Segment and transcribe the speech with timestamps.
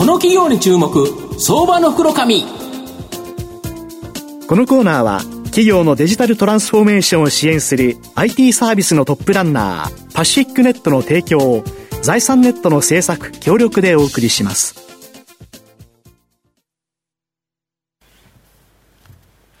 [0.00, 1.06] この企業に注目
[1.38, 2.46] 相場の袋紙こ
[4.56, 11.64] のコーナーは企業のデジタルトランスフォーメーションを支援する IT サービスのトップランナーパシフィックネットの提供を
[12.00, 14.74] 財産ネットの制作協力でお送りします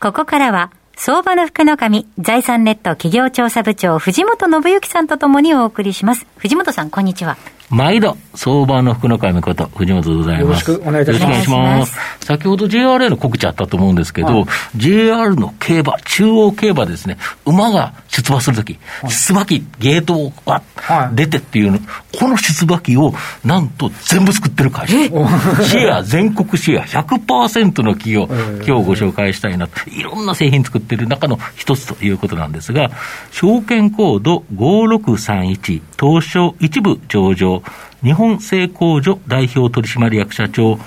[0.00, 6.26] ここからは相場の福の神、財産ネット企業調査部長、藤本信之さんとともにお送りします。
[6.36, 7.38] 藤本さん、こんにちは。
[7.70, 10.70] 毎度、相場の福の神こと、藤本でございます。
[10.70, 11.30] よろしくお願いいたします。
[11.30, 12.24] よろしくお願いします。
[12.24, 18.78] 先ほど JRA の告知あったと思うんですけど、はい、JR の競馬、中央競馬ですね、馬が出馬するとき、
[19.08, 20.62] 出馬機、ゲートをわ
[21.14, 21.78] 出てっていうの、
[22.18, 23.14] この出馬機を
[23.44, 24.96] なんと全部作ってる会社。
[25.64, 32.90] シェア、全国シェア100%の企業、今日ご紹介したいなと、いろんな製品作ってる中の一つということなんですが、
[33.30, 37.59] 証券コード5631、東証一部上場、
[38.02, 40.78] 日本製工所代表取締役社長、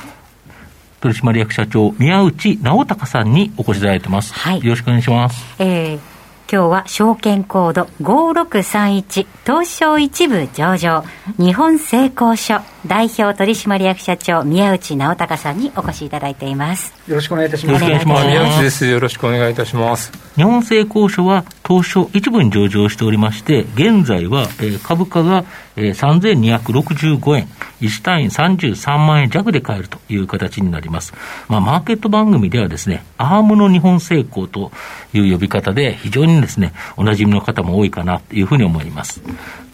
[1.02, 4.34] 取締役社長、宮内直隆さんにお越しいただいてます。
[4.34, 4.64] はい。
[4.64, 5.44] よろしくお願いします。
[5.60, 6.13] えー
[6.52, 11.04] 今日は証券コード5631東証一部上場
[11.38, 27.48] 日本製鋼所代表取締役社長宮内直隆さんにお越しいただいていますよろしくお願いいたします宮内ですよろしくお願いいたします日本製鋼所は東証一部に上場しておりまして現在は、えー、株価が、えー、3265円
[27.84, 31.14] 1単位33万円弱で買えるという形になります。
[31.50, 34.72] まあ、マーケット番組ではですね、アームの日本製鋼と
[35.14, 39.22] いう呼び方で、非常にですね、おなじみの方も多いかなというふうに思います。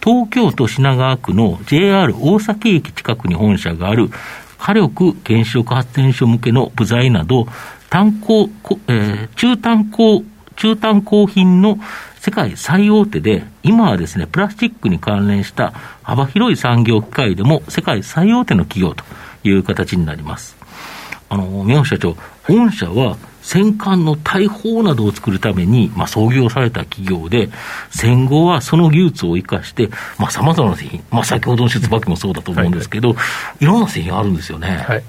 [0.04, 4.10] 東京都品川区の JR 大崎駅近くに本社がある
[4.58, 7.48] 火力原子力発電所向けの部材など、
[7.90, 8.50] 炭鉱、
[8.88, 10.24] えー、中炭鉱、
[10.56, 11.80] 中炭鉱品の
[12.20, 15.72] 世界最大手で、今はですね、プラスチックに関連した
[16.04, 19.06] 幅広い産業機械でも世界最大手の企業と
[19.44, 20.58] いう形になります。
[21.30, 22.18] あの、宮本社長、
[22.50, 23.18] 御社は
[23.50, 27.50] 戦艦の大砲などを作るために、まあ、創業された企業で、
[27.90, 29.90] 戦後はその技術を生かして、
[30.30, 33.16] さまざ、まな製品、まあ、先ほどの出馬機もそうだと思うんですけど、は
[33.60, 34.68] い、いろんな製品あるんですよね。
[34.88, 35.04] はい、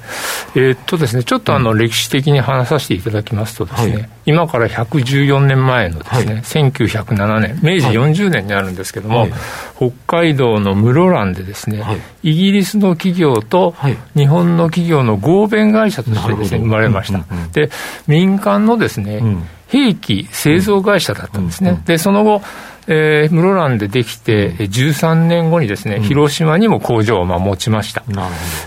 [0.54, 9.28] えー、っとですね、ちょっとあの、歴史的に話させていただきますとですね、はい、今から114年前のですね、はい、1907年、明治40年になるんですけども、
[9.76, 11.84] 北海道の室蘭でですね、
[12.22, 13.75] イギリスの企業と
[14.16, 17.20] 日本の企業の合弁会社としてですね、生まれました。
[17.53, 17.70] で
[18.06, 19.22] 民間のですね、
[19.68, 21.82] 兵器製造会社だったんですね。
[21.86, 22.42] で、その後、
[22.86, 28.02] えー、室蘭でできて13年後にですね、広島にも工場をまあ持ちました。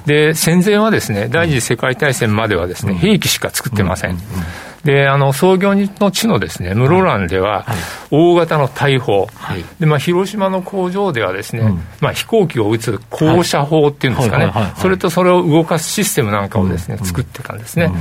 [0.05, 4.17] で、戦前はですね、第二次世界大戦まではですね、兵器しか作ってません。
[4.83, 7.65] であの創業の地のですね室蘭では、
[8.11, 17.85] 大型の大砲、はい、でまあ、広島の工場ではですね、うん、まあ、飛行機を撃つ降射砲っていうんですかね、それとそれを動かすシステムなんかをですね、うん、作ってたんですね。
[17.85, 17.93] うん。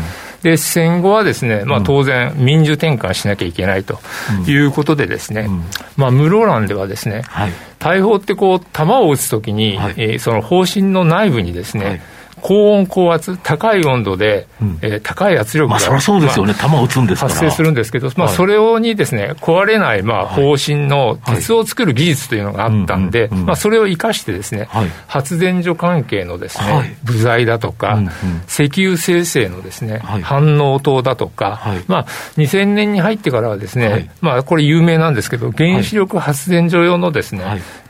[0.43, 4.01] で戦後はですね、まあ、当然、民需転換しなきゃいけないと
[4.49, 5.49] いうことで、ですね、
[5.97, 12.01] まあ、室蘭ではですね、はい、大砲ってこう、弾を撃つときに、はい、えー、その砲身の内部にですね、はい
[12.43, 28.11] 高温高圧、高い温度で、うん、えー、高い圧力が、まあ、そりゃそうですよね、弾を撃つんです発生するんですけど、まあ、それをにですね、壊れない、まあ、方針の鉄を作る技術というのがあったんで、まあ、それを生かしてですね、はい、発電所関係のですね、はい、部材だとか、うんうん、
[28.49, 32.07] 石油生成のですね、はい、反応灯だとか、まあ、
[32.39, 37.45] 2000年に入ってからはですね、まあ、これ有名なんですけど、原子力発電所用のですね、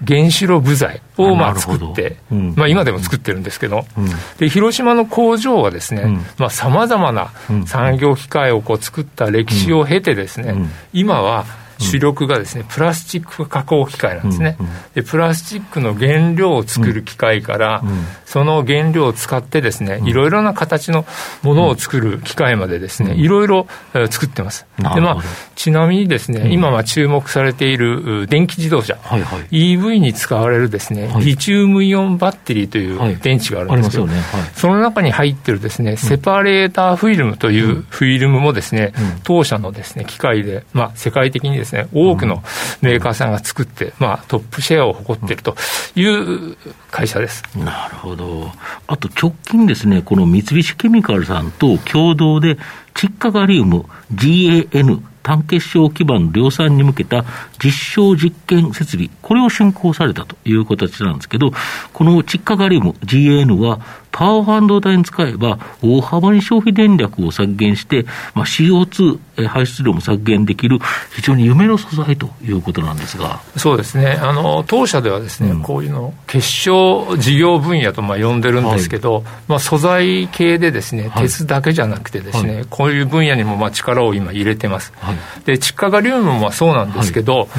[0.06, 6.18] 原子炉部材をまあ作って、まあ、今でも作ってるんですけど、うんで広島の工場はですね、
[6.50, 7.30] さまざ、まな
[7.64, 10.56] 産業機械をこう作った歴史を経てですね、
[10.92, 11.44] 今は
[11.82, 14.56] 主力がですね、プラスチック加工機械なんですね。
[14.94, 17.82] で、プラスチックの原料を作る機械から、
[18.24, 21.04] その原料を使ってですね、いろいろな形の
[21.42, 23.66] ものを作る機械までですね、いろいろ
[24.10, 24.66] 作ってます。
[24.78, 25.22] で、まあ、
[25.54, 34.08] ちなみにですね、今は注目されている電気自動車、はいはい、EV に使われるですね、リチウムイオンバッテリーという電池があるんですけど、
[34.54, 38.92] その中に入ってるですね、セパレーターフィルムというフィルムもですね、
[39.24, 42.42] 当社のですね、機械で、まあ、世界的にですね、ですね、多くの
[42.82, 45.56] メーカーさんが作って、まあ、トップシェアを誇っていると
[45.96, 46.56] いう
[46.90, 47.42] 会社です。
[47.56, 48.50] なるほど。
[48.86, 52.58] あと直近ですね、この三菱ケミカルさんと共同で、
[52.94, 57.24] 窒化ガリウム GAN 単結晶基板量産に向けた
[57.62, 61.52] 実証実験設備、これを竣工されたという形なんですけど、
[61.92, 63.80] この窒化ガリウム GAN は、
[64.12, 68.04] パワー半導体に使えば、大幅に消費電力を削減して、
[68.34, 69.18] まあ、CO2
[69.48, 70.78] 排出量も削減できる、
[71.14, 73.40] 非常に夢の素材ということなんですが。
[73.56, 84.92] そうですね、あの当社ではですね、うん、こういうの、結晶事業分野とまあ呼んでるんですけど、はい、まあ、素材系でですね、鉄だけじゃなくてですね、はい、こういう分野にもまあ力を今入れてます。
[85.00, 85.16] はい、
[85.46, 87.46] で窒化ガリウムもそうなんですけど、はい。
[87.46, 87.50] うん、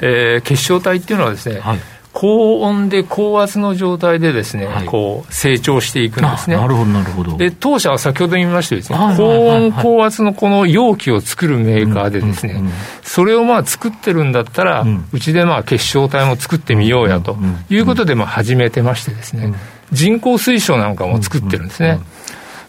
[0.00, 1.60] えー、結晶体っていうのはですね、
[2.20, 6.56] 高温で高圧の状態でですね、はい、こう成長していくんですね。
[6.56, 7.38] なるほど、なるほど。
[7.38, 12.62] で、当社は先ほど言いましたように、ね、高温高圧のこの容器を作るメーカーでですね、
[13.02, 14.84] それをまあ作ってるんだったら、
[15.14, 17.38] うち、でまあ結晶体も作ってみようやと
[17.70, 19.54] いうことでまあ始めてましてですね、
[19.90, 22.00] 人工水晶なんかも作ってるんですね。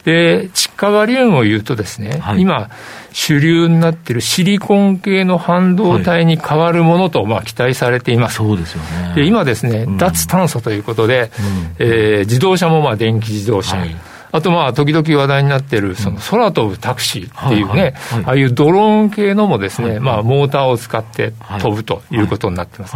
[0.04, 2.70] で、窒化ガリウムを言うとですね、はい、今、
[3.14, 8.38] 主流になっているシリコン系の半導体に変わるものと、まあ、期待されています。
[8.38, 9.14] そうですよね。
[9.16, 11.32] で、今ですね、うん、脱炭素ということで、
[11.80, 13.96] うん、えー、自動車もまあ電気自動車、はい
[14.32, 17.96] あとまあ、時々話題になっている、その空飛ぶタクシーっていうね、
[18.26, 22.96] ああいうドローン系のもですね、まあ、モーターを使って飛ぶということになってます。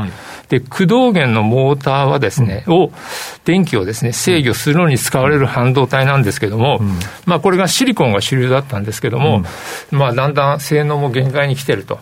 [0.49, 2.91] で、駆動源のモーターはですね、を、
[3.43, 6.79] 電気をですね、制御するのに使われる半導体なんですけども、
[7.25, 9.43] まあ、これがシリコンが主流だったんですけども、
[9.91, 11.99] まあ、だんだん性能も限界に来てると。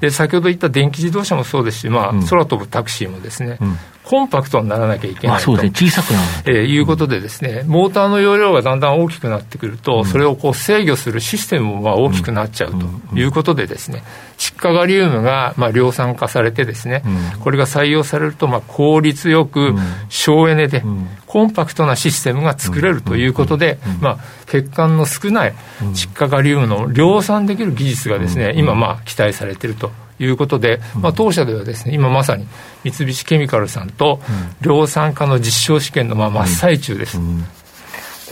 [0.00, 3.58] で、先ほど言った電気自動車もそうですし、まあ、空飛ぶタクシーもですね、
[4.04, 12.74] コンパクトにならなきゃいけないと、まあ、そうですね、小さくなる、えー、いうことで、ですね、モーターの容量がだんだん大きくなってくると、うん、それをこう制御するシステムもまあ大きくなっちゃう
[13.10, 14.04] ということで、ですね、
[14.36, 17.02] 窒化ガリウムがまあ量産化されて、ですね、
[17.34, 19.74] うん、これが採用されると、まあ効率よく
[20.10, 20.82] 省エネで、
[21.26, 24.16] コンパクトなシステムが作れるということで、まあ、
[24.46, 25.54] 欠陥の少ない
[25.94, 30.03] 窒化ガリウムの量産できる技術がですね、今、まあ期待されていると。
[30.18, 32.46] いうことで、まあ、当社ではですね今まさに
[32.84, 34.20] 三菱ケミカルさんと
[34.60, 37.18] 量産化の実証試験のまあ真っ最中です。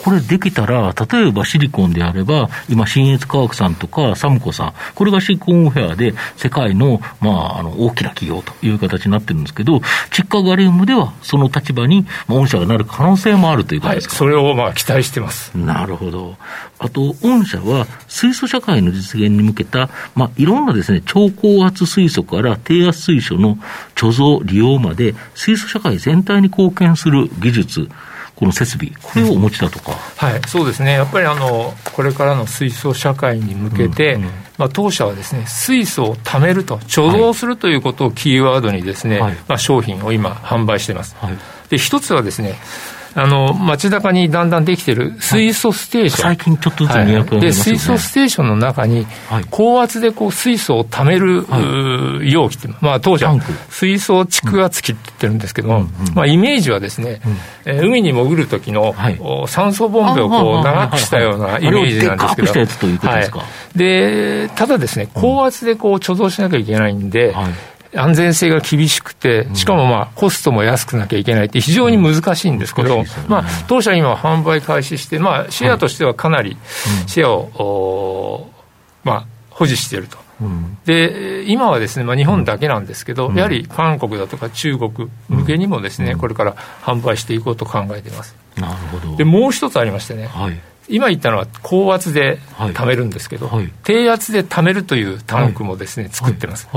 [0.05, 9.77] これできたら、例えばシリコンであれば、今、新越科学さんとかサムコさん、これがシリコンフェアで世界の,、まあ、あの大きな企業という形になってるんですけど、
[10.11, 15.57] 窒化ガリウムではその立場に、まあ、御社がなる可能性もあるということですか、はい、それをまあ期待してます。
[15.57, 16.37] なるほど。
[16.79, 23.57] あと、御社は水素社会の実現に向けた、まあ、いろんなですね、超高圧水素から低圧水素の
[23.95, 27.89] 貯蔵、利用まで、水素社会全体に貢献する技術、
[28.37, 41.15] この設備、これをお持ちだとか、はい、そうですね、やっぱりあのこれからの水素社会に向けて、うんうん、まあ、当社はですね水素を貯めると、貯蔵するということをキーワードにですね、はい、まあ、商品を今、販売しています。
[41.19, 41.39] はい、
[41.69, 42.55] で一つはですね
[43.15, 49.07] あの街中にだんだんできてる水素ステーション、最近ちょっとずつ見分け、ね、で水素ステーションの中に、
[49.51, 53.39] 高圧でこう水素を貯める、はい、容器って、まあ、当時は
[53.69, 56.15] 水素蓄圧器って言ってるんですけども、うん。
[56.15, 62.53] まあ、イメージはですね、うん、えー、海に潜る時の、はい、酸素ボンベをこう長くしたようなイメージなんですけど、
[63.09, 63.21] は
[63.75, 67.53] い、でただですね、高圧でこう貯蔵しなきゃいけないんで、はい
[67.95, 76.57] 安全性が厳しくて、しかもまあコストも安くなきゃいけないって非常に難しいんですけど、まあ当社今販売開始して、まあシェアとしてはかなり
[77.07, 78.51] シェアを、
[79.05, 80.19] まあ保持していると。
[80.87, 88.35] で今はですね、まあ、日本だけなんですけど、やはり韓国だとか中国向けにもですね、これから販売していこうと考えています。
[88.57, 89.17] なるほど。
[89.17, 93.59] でもう一つありましてね、はい今言ったのは高圧で貯めるんですけど、はい。
[93.59, 96.69] はい、低圧で貯めるというタンクもですね、はい、作ってます、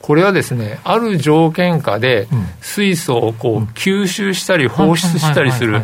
[0.00, 2.28] これはですねある条件下で
[2.60, 5.82] 水素をこう吸収したり放出したりする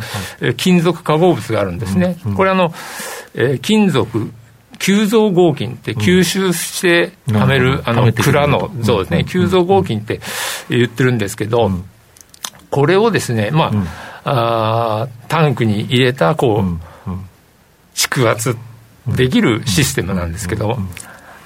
[0.56, 2.74] 金属化合物があるんですね、これあの、
[3.34, 4.30] えー、金属
[4.78, 10.20] 急増合金って吸収して貯める、あの蔵の像ですね、急増合金って
[10.68, 11.70] 言ってるんですけど、
[12.70, 13.70] これをですねま
[14.24, 16.91] あ、あタンクに入れたこう、
[17.94, 18.56] 蓄圧
[19.06, 20.78] できるシステムなんですけど、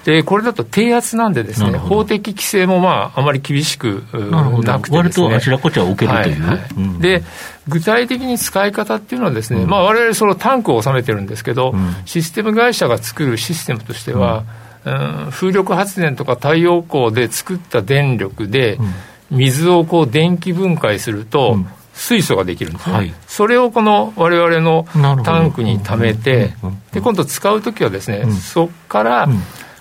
[0.05, 6.69] でこれだと低圧なんでですね、法的規制もまああまり厳しくなくて割とあちらこちら置けるという、はいはい。
[6.77, 7.23] うん、で
[7.67, 9.69] 具体的に使い方っていうのはですね、うん。
[9.69, 14.45] まあ我々そのタンクを収めてるんですけど、うん、システム会社が作るシステムとしては、
[14.85, 18.79] うん、風力発電とか太陽光で作った電力で、
[19.33, 21.59] 水をこう電気分解すると、
[21.97, 24.87] 水素ができるんですね、はい、それをこのわれわれの
[25.25, 26.55] タンクに貯めて、
[26.93, 29.29] で今度使うときはですね、うん、そこから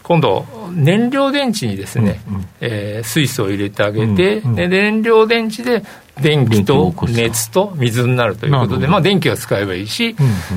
[0.06, 5.84] 今度、燃料電池にですね、うんうん、えー、水素を入れてあげて、うんうん、で燃料電池で
[6.22, 10.16] 電気と熱と水になるということで、まあ、電気は使えばいいし、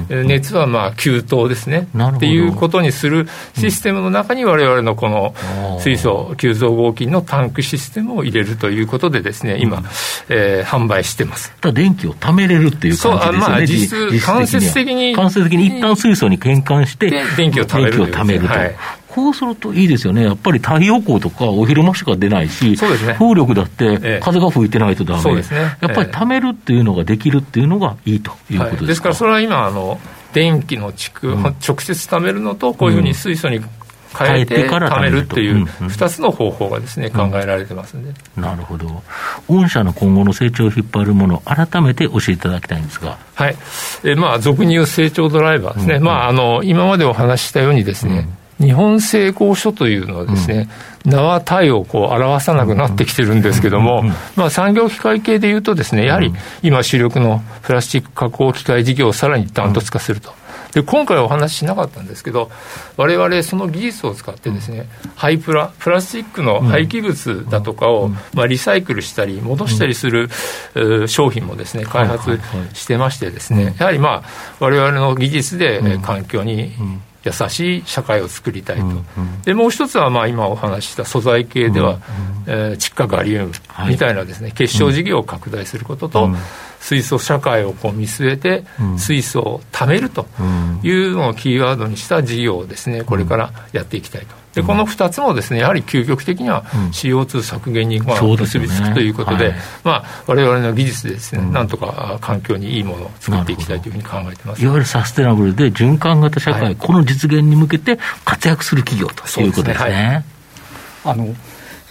[0.08, 5.34] うんうん、熱はまあ給湯ですねっていうことにするシステムの中に、われわれのこの
[5.80, 9.82] 水素急増合金のタンクシステムを入れるということで、ですね今、
[10.28, 11.52] えー、販売してます。
[11.72, 15.16] 電気を貯めれるっていう感じですよね、そうまあ、実質、間接的に。
[15.16, 18.46] 間接的に一旦水素に変換して、電気を貯める、貯めると。
[18.46, 18.74] はい
[19.18, 29.98] こうするといいですよね、やっぱり太陽光とかお昼間しか出ないし、そうですね、風力だって風が吹いてないとだめ、そうですね、やっぱり貯めるっていうのができるっていうのがいいということですか、はい、ですから、それは今あの、
[30.32, 33.60] 電気の地区、うん、直接貯めるのと、こういうふうに水素に
[34.16, 39.02] 変えて貯めるっていう、2つの方法がですね、考えられてますんで、うん、なるほど、
[39.48, 43.18] 御社の今後の成長を引っ張るもの、改めて教えていただきたいんですが。
[43.34, 43.56] はい。
[44.04, 48.28] えまあ、俗に言う成長ドライバーですね、うんうん、まあ、あの今までお話ししたようにですね、
[48.60, 50.68] 日本成功書というのはですね、
[51.04, 54.02] うん、名は体をこう表さなくなってきてるんですけども、
[54.36, 60.32] まあ、産業機械系でいうとですね、やはり今主力のプラスチック加工機械事業をさらにダントツ化すると。
[60.72, 62.50] で今回お話ししなかったんですけど、
[62.96, 70.28] われわれその技術を使ってですね、ハイプラ、プラスチックの廃棄物だとかを、まあ、リサイクルしたり、戻したりする、
[71.08, 72.38] 商品もですね、開発
[72.74, 74.22] してましてですね、やはりま
[74.60, 76.74] あ、われわれの技術で環境に
[77.28, 82.00] 優しい社会を作りたいと、うんうん、でもう一つはまあ今お話しした素材系では、
[82.46, 83.52] うんうん、えー、窒化ガリウム
[83.88, 86.36] みたいなですね、はい、結晶事業を拡大することと、うん、
[86.80, 88.64] 水素社会をこう見据えて、
[88.96, 90.26] 水素を貯めると
[90.82, 94.38] いうのをキーワードにした事業をですねこれからやっていきたいと。
[94.54, 99.54] でこの2つもですねやはり究極的には CO2 削減にまあ結びつくということで、
[99.84, 100.04] わ
[100.34, 104.62] れわれの技術でですね、なんとか環境にいいものを作っていきたいというふうに考えてます。
[104.62, 110.24] いわゆるサステナブルで循環型社会、はい、この実現に向けて活躍する企業ということですね。
[111.04, 111.34] あの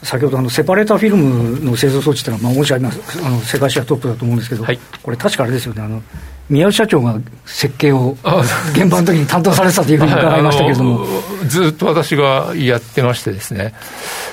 [0.03, 5.81] 先ほどあのセパレーターフィルムの製造装置っていうのは、まあ、御社今あの世界シェアトップだと思うんですけど、はい、これ確かあれですよね。
[5.81, 6.01] あの
[6.49, 8.15] 宮内社長が設計を
[8.71, 11.05] 現場の時に担当されてたというふうに伺いましたけれども、は
[11.43, 13.73] い、ずっと私がやってましてですね。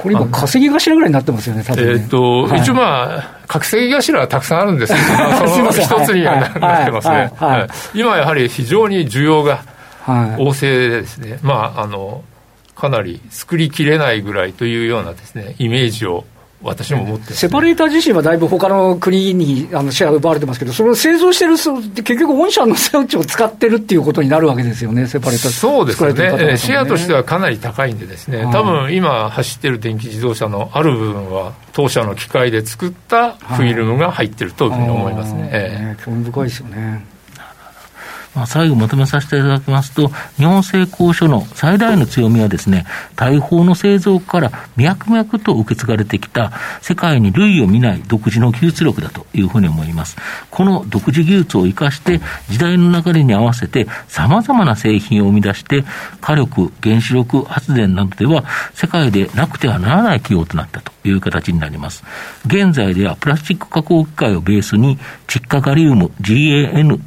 [0.01, 7.33] これ今稼ぎ頭ぐらいになってますよね多分ね、えーと、はい、一応まあ稼ぎ頭はたくさんあるんですけど、まあ、 その一つにはなってますね、
[7.95, 9.65] 今やはり非常に需要が
[10.07, 12.23] 旺盛でですね、まああの
[12.75, 16.25] かなり作りきれないぐらいというようなですねイメージを
[16.65, 21.53] 私も持って、ね、セパレーター自身はだいぶ他の国にあのシェア奪われてますけど、それを製造してる
[22.03, 25.53] 結局、御社の装置を使ってるっていうことになるわけですよね、セパレーター。
[25.53, 26.57] そうですね、ね。
[26.57, 28.49] シェアとしてはかなり高いんで、ですね。
[28.51, 35.51] 多分今、走ってる電気自動車のある部分は、当社の機械で作ったフィルムが入ってるというふうに思いますね。
[35.53, 37.14] えー、興味深いですよね。
[38.35, 42.85] まあ、最後まとめさせていただきますと、日本製鋼所の最大の強みはですね、
[43.17, 50.17] 大砲の製造から脈々と受け継がれてきた世界に類を見ない独自の技術力だというふうに思います。
[50.51, 55.85] この独自技術を生かして時代の流れに合わせて様々な製品を生み出して
[56.21, 62.03] 火力、原子力発電などでは世界でなくてはならない企業となったという形になります。
[62.47, 66.99] 現在ではプラスチック加工機械をベースに窒化ガリウム、GAN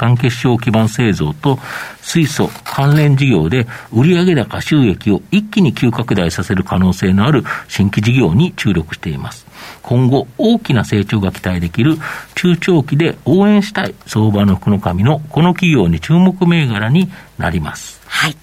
[0.00, 1.58] 単結晶基板製造と
[2.00, 9.46] 水素関連事業で売上高収益を一気に急拡大させる可能性のある新規事業に注力しています。
[9.82, 11.98] 今後大きな成長が期待できる
[12.34, 18.00] 中長期で応援したい相場の福の神のこの企業に注目銘柄になります。
[18.06, 18.36] はい。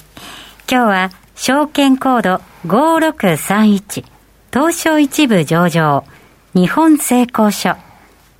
[0.70, 4.06] 今日は証券コード5631
[4.54, 6.04] 東証一部上場
[6.54, 7.76] 日本成功所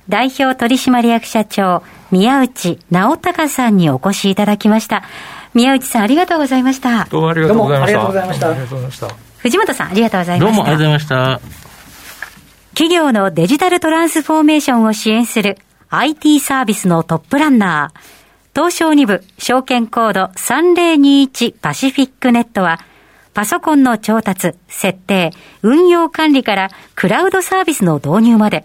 [0.08, 5.02] 代表取締役社長宮内直隆さんにお越しいただきました。
[5.54, 7.04] 宮内さん、ありがとうございました。
[7.04, 8.00] どうもありがとうございました。
[8.00, 8.48] ありがとうございました。
[8.48, 9.08] ありがとうございました。
[9.38, 10.56] 藤本さん、ありがとうございました。
[10.56, 11.40] どうもありがとうございました。
[12.74, 15.58] 企業のデジタルトランスフォーメーションを支援する
[15.90, 18.00] IT サービスのトップランナー、
[18.54, 22.78] 東証2部証券コード3021パシフィックネットは、
[23.34, 25.30] パソコンの調達、設定、
[25.62, 28.64] 運用管理からクラウドサービスの導入まで、